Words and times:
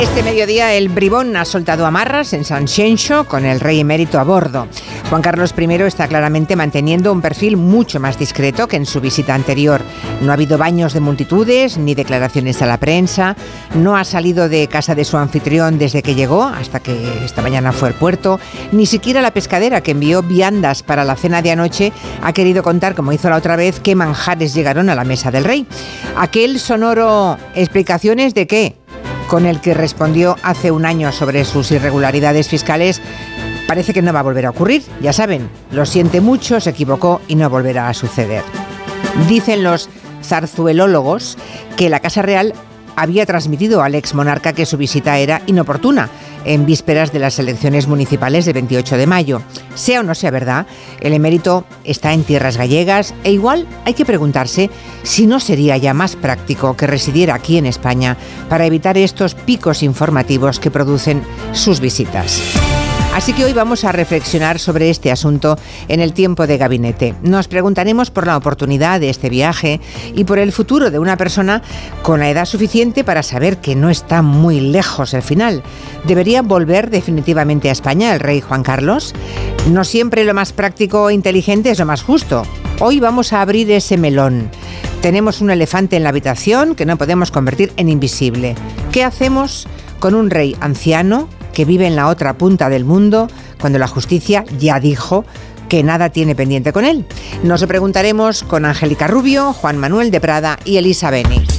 Este 0.00 0.22
mediodía 0.22 0.74
el 0.74 0.90
bribón 0.90 1.36
ha 1.36 1.44
soltado 1.44 1.84
amarras 1.84 2.32
en 2.32 2.44
San 2.44 2.68
Xenxo 2.68 3.24
con 3.24 3.44
el 3.44 3.58
rey 3.58 3.80
emérito 3.80 4.20
a 4.20 4.22
bordo. 4.22 4.68
Juan 5.10 5.22
Carlos 5.22 5.52
I 5.58 5.64
está 5.82 6.06
claramente 6.06 6.54
manteniendo 6.54 7.12
un 7.12 7.20
perfil 7.20 7.56
mucho 7.56 7.98
más 7.98 8.16
discreto 8.16 8.68
que 8.68 8.76
en 8.76 8.86
su 8.86 9.00
visita 9.00 9.34
anterior. 9.34 9.80
No 10.20 10.30
ha 10.30 10.34
habido 10.34 10.56
baños 10.56 10.92
de 10.92 11.00
multitudes 11.00 11.78
ni 11.78 11.96
declaraciones 11.96 12.62
a 12.62 12.66
la 12.66 12.78
prensa. 12.78 13.34
No 13.74 13.96
ha 13.96 14.04
salido 14.04 14.48
de 14.48 14.68
casa 14.68 14.94
de 14.94 15.04
su 15.04 15.16
anfitrión 15.16 15.78
desde 15.78 16.02
que 16.02 16.14
llegó, 16.14 16.44
hasta 16.44 16.78
que 16.78 17.24
esta 17.24 17.42
mañana 17.42 17.72
fue 17.72 17.88
al 17.88 17.94
puerto. 17.94 18.38
Ni 18.70 18.86
siquiera 18.86 19.20
la 19.20 19.32
pescadera 19.32 19.80
que 19.80 19.90
envió 19.90 20.22
viandas 20.22 20.84
para 20.84 21.04
la 21.04 21.16
cena 21.16 21.42
de 21.42 21.50
anoche 21.50 21.92
ha 22.22 22.32
querido 22.32 22.62
contar, 22.62 22.94
como 22.94 23.12
hizo 23.12 23.30
la 23.30 23.36
otra 23.36 23.56
vez, 23.56 23.80
qué 23.80 23.96
manjares 23.96 24.54
llegaron 24.54 24.90
a 24.90 24.94
la 24.94 25.02
mesa 25.02 25.32
del 25.32 25.42
rey. 25.42 25.66
Aquel 26.16 26.60
sonoro 26.60 27.36
explicaciones 27.56 28.32
de 28.34 28.46
qué 28.46 28.76
con 29.28 29.46
el 29.46 29.60
que 29.60 29.74
respondió 29.74 30.36
hace 30.42 30.72
un 30.72 30.84
año 30.84 31.12
sobre 31.12 31.44
sus 31.44 31.70
irregularidades 31.70 32.48
fiscales, 32.48 33.00
parece 33.68 33.92
que 33.92 34.02
no 34.02 34.12
va 34.12 34.20
a 34.20 34.24
volver 34.24 34.46
a 34.46 34.50
ocurrir. 34.50 34.82
Ya 35.00 35.12
saben, 35.12 35.48
lo 35.70 35.86
siente 35.86 36.20
mucho, 36.20 36.58
se 36.58 36.70
equivocó 36.70 37.20
y 37.28 37.36
no 37.36 37.48
volverá 37.48 37.88
a 37.88 37.94
suceder. 37.94 38.42
Dicen 39.28 39.62
los 39.62 39.88
zarzuelólogos 40.24 41.36
que 41.76 41.90
la 41.90 42.00
Casa 42.00 42.22
Real 42.22 42.54
había 42.98 43.26
transmitido 43.26 43.82
al 43.82 43.94
ex 43.94 44.14
monarca 44.14 44.52
que 44.52 44.66
su 44.66 44.76
visita 44.76 45.18
era 45.18 45.42
inoportuna 45.46 46.10
en 46.44 46.66
vísperas 46.66 47.12
de 47.12 47.18
las 47.18 47.38
elecciones 47.38 47.86
municipales 47.86 48.44
de 48.44 48.52
28 48.52 48.96
de 48.96 49.06
mayo. 49.06 49.42
Sea 49.74 50.00
o 50.00 50.02
no 50.02 50.14
sea 50.14 50.30
verdad, 50.30 50.66
el 51.00 51.12
emérito 51.12 51.64
está 51.84 52.12
en 52.12 52.24
tierras 52.24 52.56
gallegas 52.56 53.14
e 53.24 53.32
igual 53.32 53.66
hay 53.84 53.94
que 53.94 54.04
preguntarse 54.04 54.70
si 55.02 55.26
no 55.26 55.40
sería 55.40 55.76
ya 55.76 55.94
más 55.94 56.16
práctico 56.16 56.76
que 56.76 56.86
residiera 56.86 57.34
aquí 57.34 57.58
en 57.58 57.66
España 57.66 58.16
para 58.48 58.66
evitar 58.66 58.98
estos 58.98 59.34
picos 59.34 59.82
informativos 59.82 60.58
que 60.58 60.70
producen 60.70 61.22
sus 61.52 61.80
visitas. 61.80 62.42
Así 63.18 63.32
que 63.32 63.44
hoy 63.44 63.52
vamos 63.52 63.82
a 63.82 63.90
reflexionar 63.90 64.60
sobre 64.60 64.90
este 64.90 65.10
asunto 65.10 65.58
en 65.88 65.98
el 65.98 66.12
tiempo 66.12 66.46
de 66.46 66.56
gabinete. 66.56 67.16
Nos 67.20 67.48
preguntaremos 67.48 68.12
por 68.12 68.28
la 68.28 68.36
oportunidad 68.36 69.00
de 69.00 69.10
este 69.10 69.28
viaje 69.28 69.80
y 70.14 70.22
por 70.22 70.38
el 70.38 70.52
futuro 70.52 70.92
de 70.92 71.00
una 71.00 71.16
persona 71.16 71.60
con 72.02 72.20
la 72.20 72.30
edad 72.30 72.44
suficiente 72.44 73.02
para 73.02 73.24
saber 73.24 73.56
que 73.56 73.74
no 73.74 73.90
está 73.90 74.22
muy 74.22 74.60
lejos 74.60 75.14
el 75.14 75.22
final. 75.22 75.64
¿Debería 76.04 76.42
volver 76.42 76.90
definitivamente 76.90 77.68
a 77.68 77.72
España 77.72 78.14
el 78.14 78.20
rey 78.20 78.40
Juan 78.40 78.62
Carlos? 78.62 79.16
No 79.68 79.82
siempre 79.82 80.22
lo 80.22 80.32
más 80.32 80.52
práctico 80.52 81.10
e 81.10 81.14
inteligente 81.14 81.72
es 81.72 81.80
lo 81.80 81.86
más 81.86 82.04
justo. 82.04 82.44
Hoy 82.78 83.00
vamos 83.00 83.32
a 83.32 83.42
abrir 83.42 83.68
ese 83.72 83.96
melón. 83.96 84.48
Tenemos 85.02 85.40
un 85.40 85.50
elefante 85.50 85.96
en 85.96 86.04
la 86.04 86.10
habitación 86.10 86.76
que 86.76 86.86
no 86.86 86.96
podemos 86.96 87.32
convertir 87.32 87.72
en 87.78 87.88
invisible. 87.88 88.54
¿Qué 88.92 89.02
hacemos 89.02 89.66
con 89.98 90.14
un 90.14 90.30
rey 90.30 90.56
anciano 90.60 91.28
que 91.58 91.64
vive 91.64 91.88
en 91.88 91.96
la 91.96 92.06
otra 92.06 92.38
punta 92.38 92.68
del 92.68 92.84
mundo 92.84 93.26
cuando 93.60 93.80
la 93.80 93.88
justicia 93.88 94.44
ya 94.60 94.78
dijo 94.78 95.24
que 95.68 95.82
nada 95.82 96.08
tiene 96.10 96.36
pendiente 96.36 96.72
con 96.72 96.84
él. 96.84 97.04
Nos 97.42 97.62
lo 97.62 97.66
preguntaremos 97.66 98.44
con 98.44 98.64
Angélica 98.64 99.08
Rubio, 99.08 99.52
Juan 99.52 99.76
Manuel 99.76 100.12
de 100.12 100.20
Prada 100.20 100.60
y 100.64 100.76
Elisa 100.76 101.10
Beni. 101.10 101.57